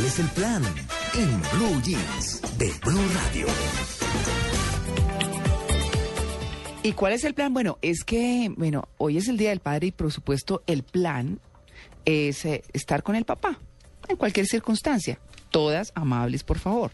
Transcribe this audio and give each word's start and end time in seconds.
¿Cuál 0.00 0.08
es 0.08 0.18
el 0.18 0.28
plan? 0.28 0.62
En 1.12 1.42
Blue 1.52 1.82
Jeans 1.82 2.40
de 2.56 2.72
Blue 2.86 3.06
Radio. 3.12 3.46
¿Y 6.82 6.92
cuál 6.92 7.12
es 7.12 7.22
el 7.24 7.34
plan? 7.34 7.52
Bueno, 7.52 7.76
es 7.82 8.02
que, 8.04 8.50
bueno, 8.56 8.88
hoy 8.96 9.18
es 9.18 9.28
el 9.28 9.36
Día 9.36 9.50
del 9.50 9.60
Padre 9.60 9.88
y 9.88 9.92
por 9.92 10.10
supuesto 10.10 10.62
el 10.66 10.84
plan 10.84 11.38
es 12.06 12.46
eh, 12.46 12.62
estar 12.72 13.02
con 13.02 13.14
el 13.14 13.26
papá 13.26 13.58
en 14.08 14.16
cualquier 14.16 14.46
circunstancia. 14.46 15.20
Todas 15.50 15.92
amables, 15.94 16.44
por 16.44 16.58
favor. 16.58 16.92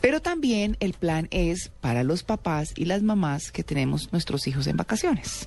Pero 0.00 0.20
también 0.22 0.76
el 0.80 0.94
plan 0.94 1.28
es 1.30 1.70
para 1.80 2.02
los 2.04 2.22
papás 2.22 2.72
y 2.74 2.86
las 2.86 3.02
mamás 3.02 3.52
que 3.52 3.62
tenemos 3.64 4.10
nuestros 4.12 4.46
hijos 4.46 4.66
en 4.66 4.76
vacaciones, 4.78 5.46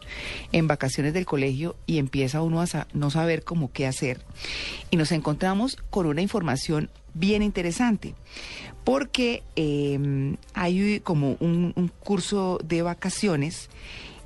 en 0.52 0.68
vacaciones 0.68 1.14
del 1.14 1.26
colegio 1.26 1.76
y 1.88 1.98
empieza 1.98 2.42
uno 2.44 2.62
a 2.62 2.68
sa- 2.68 2.88
no 2.94 3.10
saber 3.10 3.44
cómo 3.44 3.72
qué 3.72 3.88
hacer. 3.88 4.22
Y 4.92 4.98
nos 4.98 5.12
encontramos 5.12 5.78
con 5.90 6.06
una 6.06 6.22
información 6.22 6.90
bien 7.16 7.42
interesante, 7.42 8.14
porque 8.84 9.44
eh, 9.56 10.36
hay 10.54 11.00
como 11.00 11.36
un, 11.40 11.74
un 11.76 11.88
curso 11.88 12.60
de 12.64 12.82
vacaciones 12.84 13.70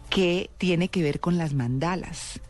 que 0.10 0.50
tiene 0.58 0.88
que 0.90 1.04
ver 1.04 1.20
con 1.20 1.38
las 1.38 1.54
mandalas. 1.54 2.42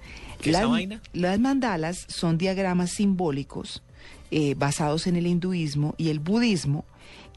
¿Qué 0.42 0.50
es 0.50 0.56
esa 0.56 0.62
Las- 0.64 0.72
vaina? 0.72 1.02
las 1.14 1.40
mandalas 1.40 2.06
son 2.08 2.38
diagramas 2.38 2.92
simbólicos 2.92 3.84
eh, 4.32 4.56
basados 4.56 5.08
en 5.08 5.16
el 5.16 5.26
hinduismo 5.28 5.96
y 5.98 6.10
el 6.10 6.20
budismo 6.20 6.86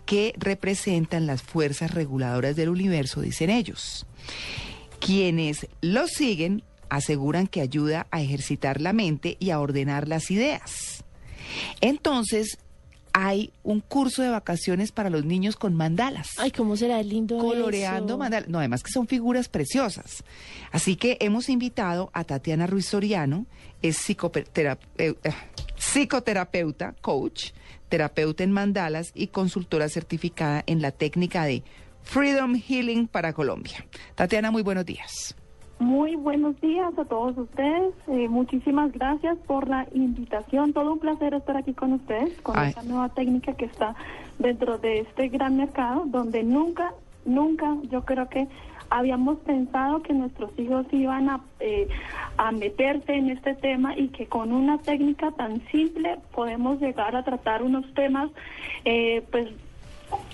que 0.06 0.34
representan 0.36 1.26
las 1.26 1.42
fuerzas 1.42 1.92
reguladoras 1.94 2.56
del 2.56 2.68
universo, 2.68 3.20
dicen 3.20 3.50
ellos. 3.50 4.06
Quienes 4.98 5.66
los 5.80 6.10
siguen 6.10 6.62
aseguran 6.88 7.46
que 7.46 7.60
ayuda 7.60 8.06
a 8.10 8.20
ejercitar 8.20 8.80
la 8.80 8.92
mente 8.92 9.36
y 9.38 9.50
a 9.50 9.60
ordenar 9.60 10.08
las 10.08 10.30
ideas. 10.30 11.04
Entonces, 11.80 12.58
hay 13.12 13.52
un 13.64 13.80
curso 13.80 14.22
de 14.22 14.28
vacaciones 14.28 14.92
para 14.92 15.10
los 15.10 15.24
niños 15.24 15.56
con 15.56 15.74
mandalas 15.74 16.28
Ay, 16.38 16.52
¿cómo 16.52 16.76
será 16.76 17.02
lindo 17.02 17.38
coloreando 17.38 18.12
eso? 18.14 18.18
mandalas. 18.18 18.48
No, 18.48 18.58
además 18.60 18.84
que 18.84 18.92
son 18.92 19.08
figuras 19.08 19.48
preciosas. 19.48 20.22
Así 20.70 20.94
que 20.94 21.16
hemos 21.20 21.48
invitado 21.48 22.10
a 22.12 22.22
Tatiana 22.22 22.68
Ruiz 22.68 22.86
Soriano, 22.86 23.46
es 23.82 23.98
psicoterapeu- 24.08 24.78
eh, 25.24 25.32
psicoterapeuta, 25.90 26.94
coach, 27.00 27.50
terapeuta 27.88 28.44
en 28.44 28.52
mandalas 28.52 29.10
y 29.12 29.26
consultora 29.26 29.88
certificada 29.88 30.62
en 30.68 30.80
la 30.82 30.92
técnica 30.92 31.44
de 31.44 31.64
Freedom 32.02 32.54
Healing 32.54 33.08
para 33.08 33.32
Colombia. 33.32 33.84
Tatiana, 34.14 34.52
muy 34.52 34.62
buenos 34.62 34.86
días. 34.86 35.34
Muy 35.80 36.14
buenos 36.14 36.60
días 36.60 36.96
a 36.96 37.04
todos 37.06 37.36
ustedes. 37.36 37.92
Eh, 38.06 38.28
muchísimas 38.28 38.92
gracias 38.92 39.36
por 39.48 39.68
la 39.68 39.88
invitación. 39.92 40.72
Todo 40.72 40.92
un 40.92 41.00
placer 41.00 41.34
estar 41.34 41.56
aquí 41.56 41.72
con 41.74 41.94
ustedes, 41.94 42.40
con 42.42 42.56
Ay. 42.56 42.68
esta 42.68 42.84
nueva 42.84 43.08
técnica 43.08 43.54
que 43.54 43.64
está 43.64 43.96
dentro 44.38 44.78
de 44.78 45.00
este 45.00 45.26
gran 45.28 45.56
mercado, 45.56 46.04
donde 46.06 46.44
nunca, 46.44 46.94
nunca, 47.24 47.76
yo 47.90 48.04
creo 48.04 48.28
que 48.28 48.46
habíamos 48.90 49.38
pensado 49.38 50.02
que 50.02 50.12
nuestros 50.12 50.50
hijos 50.58 50.86
iban 50.92 51.28
a, 51.30 51.40
eh, 51.60 51.88
a 52.36 52.52
meterse 52.52 53.14
en 53.14 53.30
este 53.30 53.54
tema 53.54 53.96
y 53.96 54.08
que 54.08 54.26
con 54.26 54.52
una 54.52 54.78
técnica 54.78 55.30
tan 55.32 55.62
simple 55.70 56.18
podemos 56.34 56.80
llegar 56.80 57.16
a 57.16 57.22
tratar 57.22 57.62
unos 57.62 57.86
temas, 57.94 58.30
eh, 58.84 59.22
pues 59.30 59.48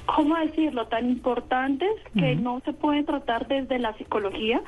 ¿cómo 0.07 0.37
decirlo?, 0.37 0.87
tan 0.87 1.09
importantes 1.09 1.91
que 2.15 2.35
no 2.35 2.61
se 2.65 2.73
pueden 2.73 3.05
tratar 3.05 3.47
desde 3.47 3.79
la 3.79 3.93
psicología, 3.99 4.63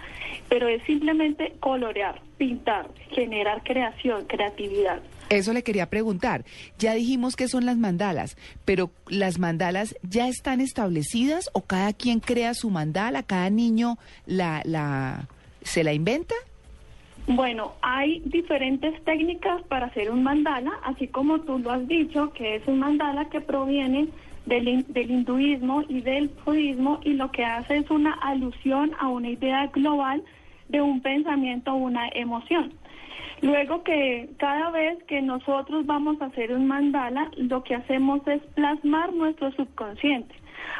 pero 0.48 0.68
es 0.68 0.82
simplemente 0.82 1.54
colorear, 1.60 2.20
pintar, 2.36 2.88
generar 3.10 3.62
creación, 3.62 4.26
creatividad. 4.26 5.00
Eso 5.30 5.52
le 5.52 5.62
quería 5.62 5.90
preguntar. 5.90 6.44
Ya 6.78 6.94
dijimos 6.94 7.36
que 7.36 7.48
son 7.48 7.66
las 7.66 7.76
mandalas, 7.76 8.36
pero 8.64 8.90
¿las 9.08 9.38
mandalas 9.38 9.94
ya 10.02 10.28
están 10.28 10.60
establecidas 10.60 11.50
o 11.52 11.62
cada 11.62 11.92
quien 11.92 12.20
crea 12.20 12.54
su 12.54 12.70
mandala, 12.70 13.22
cada 13.22 13.50
niño 13.50 13.98
la, 14.26 14.62
la, 14.64 15.28
se 15.62 15.84
la 15.84 15.92
inventa? 15.92 16.34
Bueno, 17.26 17.72
hay 17.82 18.22
diferentes 18.24 19.04
técnicas 19.04 19.60
para 19.64 19.86
hacer 19.86 20.10
un 20.10 20.22
mandala, 20.22 20.72
así 20.82 21.08
como 21.08 21.40
tú 21.40 21.58
lo 21.58 21.72
has 21.72 21.86
dicho, 21.86 22.32
que 22.32 22.56
es 22.56 22.66
un 22.66 22.78
mandala 22.78 23.26
que 23.28 23.42
proviene 23.42 24.08
del, 24.46 24.86
del 24.88 25.10
hinduismo 25.10 25.82
y 25.90 26.00
del 26.00 26.30
budismo 26.46 27.00
y 27.04 27.12
lo 27.12 27.30
que 27.30 27.44
hace 27.44 27.76
es 27.76 27.90
una 27.90 28.12
alusión 28.14 28.92
a 28.98 29.08
una 29.08 29.28
idea 29.28 29.66
global 29.66 30.22
de 30.70 30.80
un 30.80 31.02
pensamiento 31.02 31.72
o 31.72 31.76
una 31.76 32.08
emoción. 32.14 32.72
Luego 33.42 33.82
que 33.84 34.28
cada 34.38 34.70
vez 34.70 35.02
que 35.04 35.22
nosotros 35.22 35.86
vamos 35.86 36.20
a 36.20 36.26
hacer 36.26 36.52
un 36.52 36.66
mandala, 36.66 37.30
lo 37.36 37.62
que 37.62 37.74
hacemos 37.74 38.26
es 38.26 38.42
plasmar 38.54 39.12
nuestro 39.12 39.52
subconsciente, 39.52 40.34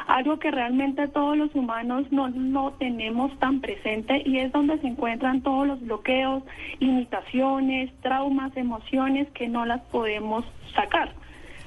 algo 0.07 0.39
que 0.39 0.51
realmente 0.51 1.07
todos 1.07 1.37
los 1.37 1.53
humanos 1.55 2.11
no 2.11 2.27
lo 2.29 2.71
tenemos 2.73 3.37
tan 3.39 3.61
presente 3.61 4.21
y 4.25 4.39
es 4.39 4.51
donde 4.51 4.77
se 4.79 4.87
encuentran 4.87 5.41
todos 5.41 5.67
los 5.67 5.81
bloqueos, 5.81 6.43
limitaciones, 6.79 7.91
traumas, 8.01 8.55
emociones 8.57 9.29
que 9.31 9.47
no 9.47 9.65
las 9.65 9.81
podemos 9.83 10.43
sacar. 10.75 11.13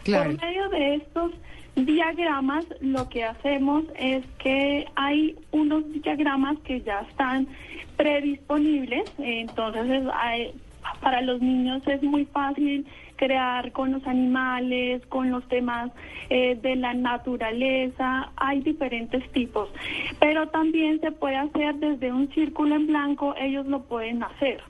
Claro. 0.04 0.30
Por 0.36 0.40
medio 0.44 0.68
de 0.70 0.94
estos 0.96 1.32
diagramas, 1.76 2.66
lo 2.80 3.08
que 3.08 3.24
hacemos 3.24 3.84
es 3.98 4.24
que 4.38 4.86
hay 4.94 5.36
unos 5.52 5.90
diagramas 6.02 6.58
que 6.64 6.80
ya 6.82 7.00
están 7.08 7.46
predisponibles, 7.96 9.04
entonces 9.18 10.04
hay- 10.14 10.52
para 11.00 11.20
los 11.22 11.40
niños 11.40 11.82
es 11.86 12.02
muy 12.02 12.24
fácil 12.26 12.84
crear 13.16 13.70
con 13.72 13.92
los 13.92 14.04
animales, 14.06 15.04
con 15.06 15.30
los 15.30 15.46
temas 15.48 15.90
eh, 16.28 16.58
de 16.60 16.76
la 16.76 16.92
naturaleza, 16.94 18.30
hay 18.36 18.60
diferentes 18.60 19.22
tipos, 19.32 19.68
pero 20.18 20.48
también 20.48 21.00
se 21.00 21.12
puede 21.12 21.36
hacer 21.36 21.74
desde 21.76 22.12
un 22.12 22.28
círculo 22.32 22.74
en 22.74 22.86
blanco, 22.86 23.34
ellos 23.38 23.66
lo 23.66 23.82
pueden 23.84 24.22
hacer. 24.22 24.60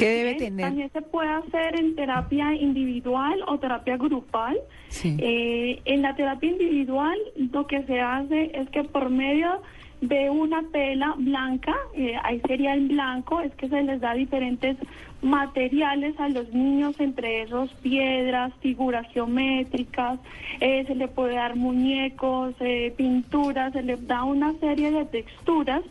¿Qué 0.00 0.08
debe 0.10 0.34
tener? 0.34 0.66
También 0.66 0.90
se 0.92 1.02
puede 1.02 1.28
hacer 1.28 1.78
en 1.78 1.94
terapia 1.94 2.54
individual 2.54 3.40
o 3.46 3.58
terapia 3.58 3.96
grupal. 3.96 4.58
Sí. 4.88 5.16
Eh, 5.18 5.80
en 5.84 6.02
la 6.02 6.16
terapia 6.16 6.50
individual 6.50 7.16
lo 7.52 7.66
que 7.66 7.84
se 7.84 8.00
hace 8.00 8.50
es 8.54 8.68
que 8.70 8.84
por 8.84 9.10
medio 9.10 9.62
de 10.00 10.30
una 10.30 10.62
tela 10.72 11.14
blanca, 11.18 11.76
eh, 11.94 12.14
ahí 12.22 12.40
sería 12.46 12.74
en 12.74 12.88
blanco, 12.88 13.40
es 13.40 13.54
que 13.54 13.68
se 13.68 13.82
les 13.82 14.00
da 14.00 14.14
diferentes 14.14 14.76
materiales 15.22 16.18
a 16.18 16.28
los 16.28 16.48
niños, 16.54 16.98
entre 16.98 17.42
esos 17.42 17.70
piedras, 17.82 18.52
figuras 18.60 19.06
geométricas, 19.12 20.18
eh, 20.60 20.84
se 20.86 20.94
le 20.94 21.08
puede 21.08 21.34
dar 21.34 21.56
muñecos, 21.56 22.54
eh, 22.60 22.94
pinturas, 22.96 23.72
se 23.72 23.82
les 23.82 24.06
da 24.06 24.24
una 24.24 24.54
serie 24.58 24.90
de 24.90 25.04
texturas 25.04 25.82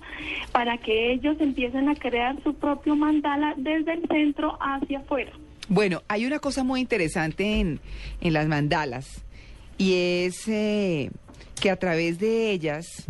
para 0.52 0.78
que 0.78 1.12
ellos 1.12 1.38
empiecen 1.40 1.90
a 1.90 1.96
crear 1.96 2.42
su 2.44 2.56
propio 2.56 2.96
mandala 2.96 3.54
desde 3.58 3.94
el 3.94 4.08
centro 4.08 4.58
hacia 4.60 5.00
afuera. 5.00 5.32
Bueno, 5.68 6.02
hay 6.08 6.26
una 6.26 6.40
cosa 6.40 6.64
muy 6.64 6.82
interesante 6.82 7.60
en, 7.60 7.80
en 8.22 8.34
las 8.34 8.48
mandalas 8.48 9.24
y 9.78 9.94
es 9.94 10.48
eh, 10.48 11.12
que 11.62 11.70
a 11.70 11.76
través 11.76 12.18
de 12.18 12.52
ellas 12.52 13.08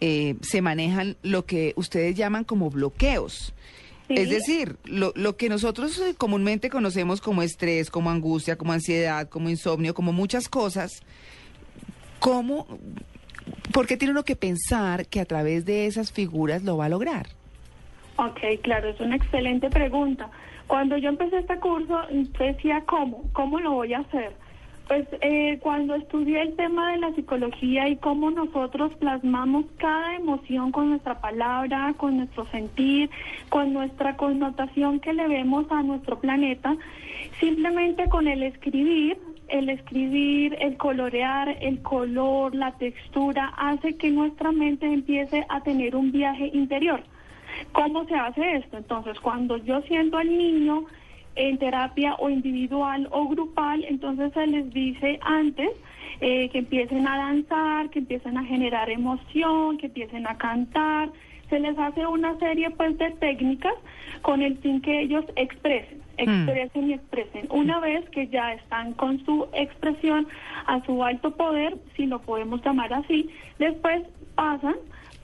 eh, 0.00 0.36
se 0.40 0.62
manejan 0.62 1.16
lo 1.22 1.44
que 1.44 1.72
ustedes 1.76 2.16
llaman 2.16 2.44
como 2.44 2.70
bloqueos. 2.70 3.54
Sí. 4.08 4.14
Es 4.16 4.30
decir, 4.30 4.76
lo, 4.84 5.12
lo 5.14 5.36
que 5.36 5.48
nosotros 5.48 5.98
eh, 6.00 6.14
comúnmente 6.16 6.68
conocemos 6.68 7.20
como 7.20 7.42
estrés, 7.42 7.90
como 7.90 8.10
angustia, 8.10 8.56
como 8.56 8.72
ansiedad, 8.72 9.28
como 9.28 9.50
insomnio, 9.50 9.94
como 9.94 10.12
muchas 10.12 10.48
cosas, 10.48 11.02
¿cómo, 12.18 12.66
por 13.72 13.86
qué 13.86 13.96
tiene 13.96 14.12
uno 14.12 14.24
que 14.24 14.36
pensar 14.36 15.06
que 15.06 15.20
a 15.20 15.24
través 15.24 15.64
de 15.64 15.86
esas 15.86 16.12
figuras 16.12 16.64
lo 16.64 16.76
va 16.76 16.86
a 16.86 16.88
lograr? 16.88 17.28
Ok, 18.16 18.40
claro, 18.62 18.90
es 18.90 19.00
una 19.00 19.16
excelente 19.16 19.70
pregunta. 19.70 20.28
Cuando 20.66 20.96
yo 20.98 21.08
empecé 21.08 21.38
este 21.38 21.58
curso, 21.58 21.98
decía, 22.38 22.84
¿cómo? 22.86 23.24
¿Cómo 23.32 23.58
lo 23.58 23.72
voy 23.72 23.94
a 23.94 24.00
hacer? 24.00 24.32
Pues 24.90 25.06
eh, 25.20 25.60
cuando 25.62 25.94
estudié 25.94 26.42
el 26.42 26.56
tema 26.56 26.90
de 26.90 26.98
la 26.98 27.14
psicología 27.14 27.88
y 27.88 27.94
cómo 27.98 28.32
nosotros 28.32 28.92
plasmamos 28.98 29.66
cada 29.76 30.16
emoción 30.16 30.72
con 30.72 30.88
nuestra 30.88 31.20
palabra, 31.20 31.94
con 31.96 32.16
nuestro 32.16 32.44
sentir, 32.46 33.08
con 33.50 33.72
nuestra 33.72 34.16
connotación 34.16 34.98
que 34.98 35.12
le 35.12 35.28
vemos 35.28 35.70
a 35.70 35.84
nuestro 35.84 36.18
planeta, 36.18 36.76
simplemente 37.38 38.08
con 38.08 38.26
el 38.26 38.42
escribir, 38.42 39.16
el 39.46 39.68
escribir, 39.68 40.56
el 40.58 40.76
colorear, 40.76 41.56
el 41.60 41.80
color, 41.82 42.52
la 42.56 42.72
textura, 42.72 43.52
hace 43.58 43.96
que 43.96 44.10
nuestra 44.10 44.50
mente 44.50 44.86
empiece 44.86 45.46
a 45.50 45.60
tener 45.60 45.94
un 45.94 46.10
viaje 46.10 46.50
interior. 46.52 47.00
¿Cómo 47.70 48.06
se 48.06 48.16
hace 48.16 48.56
esto? 48.56 48.78
Entonces, 48.78 49.20
cuando 49.20 49.56
yo 49.58 49.82
siento 49.82 50.16
al 50.16 50.36
niño 50.36 50.86
en 51.36 51.58
terapia 51.58 52.14
o 52.18 52.28
individual 52.28 53.08
o 53.10 53.28
grupal, 53.28 53.84
entonces 53.84 54.32
se 54.32 54.46
les 54.46 54.72
dice 54.72 55.18
antes 55.22 55.70
eh, 56.20 56.48
que 56.50 56.58
empiecen 56.58 57.06
a 57.06 57.16
danzar, 57.16 57.90
que 57.90 58.00
empiecen 58.00 58.36
a 58.36 58.44
generar 58.44 58.90
emoción, 58.90 59.78
que 59.78 59.86
empiecen 59.86 60.26
a 60.26 60.36
cantar. 60.36 61.10
Se 61.48 61.58
les 61.58 61.78
hace 61.78 62.06
una 62.06 62.38
serie 62.38 62.70
pues 62.70 62.96
de 62.98 63.10
técnicas 63.12 63.74
con 64.22 64.42
el 64.42 64.58
fin 64.58 64.80
que 64.80 65.00
ellos 65.00 65.24
expresen. 65.36 66.00
expresen 66.18 66.90
y 66.90 66.92
expresen. 66.92 67.46
Una 67.50 67.80
vez 67.80 68.08
que 68.10 68.28
ya 68.28 68.52
están 68.52 68.92
con 68.92 69.24
su 69.24 69.48
expresión 69.54 70.28
a 70.66 70.84
su 70.84 71.02
alto 71.02 71.34
poder, 71.34 71.78
si 71.96 72.06
lo 72.06 72.20
podemos 72.20 72.62
llamar 72.62 72.92
así, 72.92 73.30
después 73.58 74.02
pasan 74.34 74.76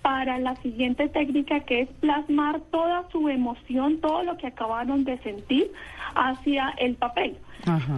para 0.06 0.38
la 0.38 0.55
siguiente 0.62 1.08
técnica 1.08 1.58
que 1.58 1.81
es 1.81 1.88
plasmar 1.99 2.61
toda 2.70 3.11
su 3.11 3.29
emoción, 3.29 4.00
todo 4.00 4.23
lo 4.23 4.37
que 4.37 4.47
acabaron 4.47 5.03
de 5.03 5.19
sentir 5.19 5.73
hacia 6.14 6.69
el 6.79 6.94
papel. 6.94 7.37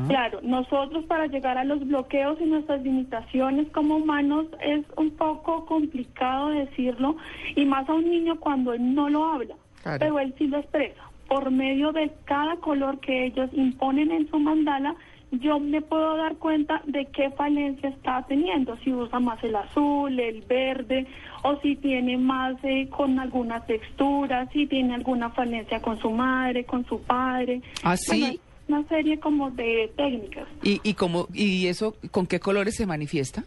Claro, 0.07 0.41
nosotros 0.43 1.05
para 1.05 1.27
llegar 1.27 1.59
a 1.59 1.65
los 1.65 1.87
bloqueos 1.87 2.41
y 2.41 2.47
nuestras 2.47 2.83
limitaciones 2.83 3.69
como 3.73 3.97
humanos 3.97 4.47
es 4.63 4.87
un 4.97 5.11
poco 5.11 5.67
complicado 5.67 6.49
decirlo 6.49 7.19
y 7.55 7.67
más 7.67 7.87
a 7.91 7.93
un 7.93 8.09
niño 8.11 8.41
cuando 8.41 8.73
él 8.73 8.95
no 8.95 9.11
lo 9.11 9.27
habla, 9.27 9.57
pero 9.99 10.19
él 10.19 10.35
sí 10.39 10.47
lo 10.47 10.61
expresa. 10.61 11.03
Por 11.29 11.51
medio 11.51 11.93
de 11.93 12.11
cada 12.25 12.57
color 12.57 13.01
que 13.01 13.27
ellos 13.27 13.51
imponen 13.53 14.13
en 14.13 14.31
su 14.31 14.39
mandala, 14.39 14.95
yo 15.31 15.59
me 15.59 15.83
puedo 15.83 16.17
dar 16.17 16.37
cuenta 16.37 16.83
de 16.87 17.07
qué 17.07 17.31
falencia 17.31 17.89
está 17.89 18.25
teniendo, 18.27 18.77
si 18.79 18.93
usa 18.93 19.21
más 19.21 19.43
el 19.45 19.57
azul, 19.57 20.19
el 20.19 20.43
verde, 20.43 21.07
o 21.43 21.61
si 21.61 21.77
tiene 21.77 22.17
más 22.17 22.57
eh, 22.63 22.89
con 22.89 23.19
alguna 23.19 23.65
textura, 23.67 24.49
si 24.53 24.67
tiene 24.67 24.95
alguna 24.95 25.31
falencia 25.31 25.81
con 25.81 25.99
su 25.99 26.11
madre, 26.11 26.65
con 26.65 26.85
su 26.87 27.01
padre. 27.03 27.63
Así. 27.83 28.25
¿Ah, 28.25 28.33
una 28.69 28.87
serie 28.87 29.19
como 29.19 29.51
de 29.51 29.91
técnicas. 29.97 30.47
¿Y, 30.63 30.81
y, 30.83 30.93
cómo, 30.93 31.27
¿Y 31.33 31.69
eso 31.69 31.97
con 32.11 32.27
qué 32.27 32.39
colores 32.39 32.77
se 32.77 32.85
manifiesta? 32.85 33.45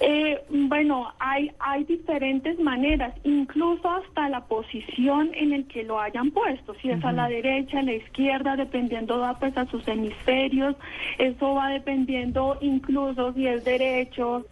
Eh, 0.00 0.42
bueno, 0.48 1.12
hay, 1.18 1.52
hay 1.58 1.84
diferentes 1.84 2.58
maneras, 2.58 3.14
incluso 3.22 3.88
hasta 3.90 4.30
la 4.30 4.46
posición 4.46 5.30
en 5.34 5.52
el 5.52 5.66
que 5.66 5.82
lo 5.82 6.00
hayan 6.00 6.30
puesto, 6.30 6.74
si 6.80 6.90
es 6.90 7.04
a 7.04 7.12
la 7.12 7.28
derecha, 7.28 7.80
a 7.80 7.82
la 7.82 7.92
izquierda, 7.92 8.56
dependiendo 8.56 9.20
pues 9.38 9.54
a 9.58 9.66
sus 9.66 9.86
hemisferios, 9.86 10.74
eso 11.18 11.54
va 11.54 11.68
dependiendo 11.68 12.56
incluso 12.62 13.34
si 13.34 13.46
es 13.46 13.62
derecho, 13.62 14.46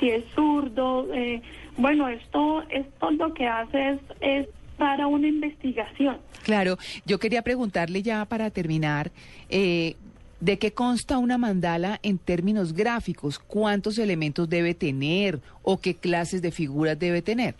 si 0.00 0.10
es 0.10 0.24
zurdo, 0.34 1.06
eh, 1.14 1.40
bueno, 1.76 2.08
esto, 2.08 2.62
esto 2.68 3.10
lo 3.12 3.32
que 3.32 3.46
hace 3.46 3.90
es, 3.90 4.00
es 4.20 4.48
para 4.76 5.06
una 5.06 5.28
investigación. 5.28 6.18
Claro, 6.42 6.78
yo 7.06 7.18
quería 7.18 7.42
preguntarle 7.42 8.02
ya 8.02 8.24
para 8.24 8.50
terminar, 8.50 9.12
eh, 9.48 9.96
¿De 10.44 10.58
qué 10.58 10.74
consta 10.74 11.16
una 11.16 11.38
mandala 11.38 12.00
en 12.02 12.18
términos 12.18 12.74
gráficos? 12.74 13.38
¿Cuántos 13.38 13.96
elementos 13.96 14.46
debe 14.46 14.74
tener 14.74 15.40
o 15.62 15.80
qué 15.80 15.94
clases 15.94 16.42
de 16.42 16.50
figuras 16.50 16.98
debe 16.98 17.22
tener? 17.22 17.54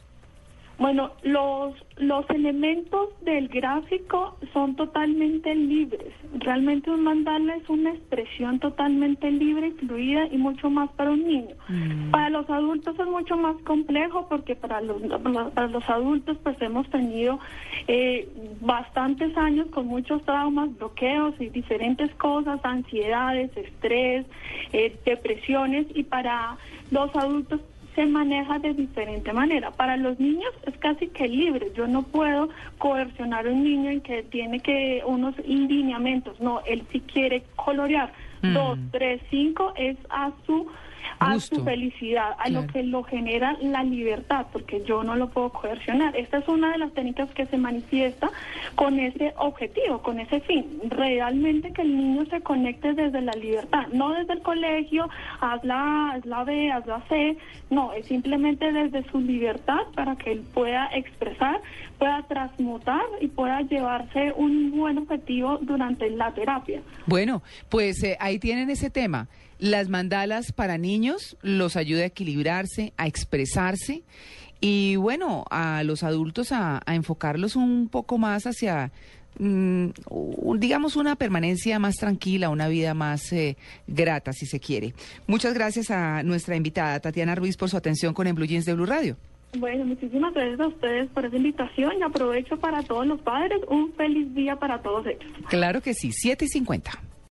Bueno, 0.79 1.13
los, 1.23 1.75
los 1.99 2.29
elementos 2.31 3.09
del 3.23 3.49
gráfico 3.49 4.37
son 4.53 4.75
totalmente 4.75 5.55
libres. 5.55 6.13
Realmente 6.35 6.91
un 6.91 7.05
mandala 7.05 7.57
es 7.57 7.69
una 7.69 7.91
expresión 7.91 8.59
totalmente 8.59 9.31
libre 9.31 9.71
fluida 9.73 10.27
y 10.27 10.37
mucho 10.37 10.71
más 10.71 10.91
para 10.93 11.13
un 11.13 11.25
niño. 11.25 11.55
Mm. 11.69 12.11
Para 12.11 12.31
los 12.31 12.51
adultos 12.51 12.99
es 12.99 13.07
mucho 13.07 13.37
más 13.37 13.57
complejo 13.63 14.27
porque 14.29 14.57
para 14.57 14.81
los, 14.81 15.01
para 15.55 15.69
los 15.69 15.89
adultos 15.89 16.39
pues 16.43 16.61
hemos 16.61 16.89
tenido 16.91 17.39
eh, 17.87 18.29
bastantes 18.61 19.37
años 19.37 19.69
con 19.69 19.87
muchos 19.87 20.25
traumas, 20.25 20.77
bloqueos 20.77 21.35
y 21.41 21.51
diferentes 21.51 22.13
cosas, 22.17 22.59
ansiedades, 22.65 23.57
estrés, 23.57 24.27
eh, 24.73 24.97
depresiones 25.05 25.87
y 25.95 26.03
para 26.03 26.57
los 26.91 27.15
adultos 27.15 27.61
se 27.95 28.07
maneja 28.07 28.59
de 28.59 28.75
diferente 28.75 29.33
manera. 29.33 29.71
Para 29.71 29.97
los 29.97 30.19
niños 30.19 30.51
es 30.67 30.77
casi 30.79 31.09
que 31.09 31.29
libre. 31.29 31.73
Yo 31.77 31.87
no 31.87 32.03
puedo 32.03 32.49
coercionar 32.79 33.47
a 33.47 33.51
un 33.51 33.63
niño 33.63 33.91
en 33.91 34.01
que 34.01 34.23
tiene 34.23 34.61
que 34.61 35.03
unos 35.07 35.37
lineamientos. 35.47 36.41
No, 36.41 36.61
él 36.67 36.85
si 36.91 37.01
quiere 37.01 37.45
colorear 37.57 38.13
mm. 38.43 38.53
dos, 38.53 38.79
tres, 38.91 39.21
cinco 39.31 39.73
es 39.77 39.97
a 40.11 40.33
su 40.47 40.67
a 41.33 41.41
su 41.41 41.63
felicidad, 41.65 42.35
a 42.39 42.49
lo 42.49 42.67
que 42.67 42.83
lo 42.83 43.03
genera 43.03 43.57
la 43.61 43.83
libertad, 43.83 44.47
porque 44.53 44.83
yo 44.87 45.03
no 45.03 45.17
lo 45.17 45.31
puedo 45.31 45.51
coercionar. 45.51 46.17
Esta 46.17 46.39
es 46.39 46.49
una 46.49 46.73
de 46.73 46.79
las 46.79 46.93
técnicas 46.93 47.31
que 47.31 47.47
se 47.47 47.57
manifiesta 47.57 48.31
con 48.75 48.99
ese 48.99 49.33
objetivo, 49.37 50.03
con 50.03 50.21
ese 50.21 50.41
fin, 50.41 50.81
realmente 50.89 51.73
que 51.73 51.83
el 51.83 51.97
niño 51.97 52.25
se 52.27 52.41
conecte 52.41 52.95
desde 52.95 53.21
la 53.21 53.33
libertad, 53.33 53.87
no 53.93 54.13
desde 54.13 54.35
el 54.35 54.43
colegio, 54.43 55.09
haz 55.41 55.65
la, 55.65 56.13
haz 56.13 56.27
la 56.27 56.45
B, 56.45 56.71
haz 56.71 56.87
la 56.87 57.01
C, 57.09 57.37
no, 57.71 57.93
es 57.93 58.07
simplemente 58.07 58.73
desde 58.73 59.03
su 59.11 59.21
libertad 59.21 59.81
para 59.95 60.17
que 60.17 60.33
él 60.33 60.45
pueda 60.53 60.89
expresar, 60.93 61.61
pueda 61.99 62.23
transmutar 62.29 63.03
y 63.21 63.29
pueda 63.29 63.61
llevarse 63.63 64.33
un 64.37 64.73
buen 64.73 64.99
objetivo 64.99 65.59
durante 65.63 66.11
la 66.11 66.33
terapia. 66.33 66.83
Bueno, 67.07 67.43
pues 67.69 68.03
eh, 68.03 68.17
ahí 68.21 68.39
tienen 68.39 68.71
ese 68.71 68.91
tema. 68.91 69.29
Las 69.59 69.89
mandalas 69.89 70.53
para 70.53 70.79
niños 70.79 71.14
los 71.43 71.77
ayuda 71.77 72.03
a 72.03 72.07
equilibrarse, 72.07 72.93
a 72.97 73.07
expresarse 73.07 74.03
y 74.61 74.97
bueno, 74.97 75.45
a 75.51 75.83
los 75.83 76.03
adultos 76.03 76.51
a, 76.53 76.81
enfocarlos 76.87 77.55
un 77.55 77.89
poco 77.91 78.17
más 78.17 78.47
hacia, 78.47 78.93
mm, 79.39 79.89
digamos, 80.57 80.97
una 80.97 81.17
permanencia 81.17 81.79
más 81.79 81.97
tranquila, 81.97 82.49
una 82.49 82.69
vida 82.69 82.95
más 82.95 83.31
eh, 83.33 83.57
grata, 83.87 84.33
si 84.33 84.47
se 84.47 84.61
quiere. 84.61 84.95
Muchas 85.27 85.53
gracias 85.53 85.91
a 85.91 86.23
nuestra 86.23 86.57
invitada 86.57 87.01
Tatiana 87.01 87.35
Ruiz 87.35 87.57
por 87.57 87.69
su 87.69 87.77
atención 87.77 88.15
con 88.15 88.27
el 88.27 88.33
Blue 88.33 88.47
Jeans 88.47 88.65
de 88.65 88.75
Blue 88.75 88.87
Radio. 88.87 89.17
Bueno, 89.59 89.85
muchísimas 89.85 90.35
gracias 90.35 90.61
a 90.61 90.67
ustedes 90.69 91.11
por 91.11 91.27
esa 91.27 91.37
invitación 91.37 91.93
y 91.99 92.03
aprovecho 92.03 92.59
para 92.59 92.83
todos 92.83 93.07
los 93.07 93.21
padres 93.21 93.61
un 93.69 93.93
feliz 93.93 94.35
día 94.35 94.57
para 94.57 94.81
todos 94.83 95.07
ellos. 95.07 95.31
Claro 95.49 95.81
que 95.81 95.95
sí, 95.95 96.11
7 96.11 96.47
y 96.47 96.49
50. 96.49 96.91